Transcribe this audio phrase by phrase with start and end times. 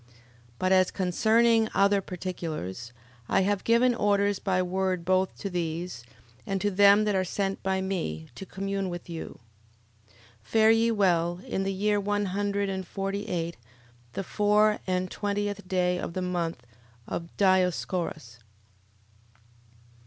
[0.09, 0.15] 11:20.
[0.57, 2.91] But as concerning other particulars,
[3.29, 6.03] I have given orders by word both to these,
[6.43, 9.37] and to them that are sent by me, to commune with you.
[10.07, 10.17] 11:21.
[10.41, 11.39] Fare ye well.
[11.45, 13.57] In the year one hundred and forty eight,
[14.13, 16.65] the four and twentieth day of the month
[17.07, 18.39] of Dioscorus.